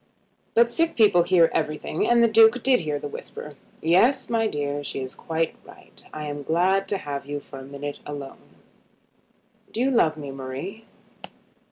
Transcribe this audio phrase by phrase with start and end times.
[0.55, 3.55] But sick people hear everything, and the Duke did hear the whisper.
[3.83, 6.03] "Yes, my dear; she is quite right.
[6.11, 8.55] I am glad to have you for a minute alone.
[9.71, 10.85] Do you love me, Marie?"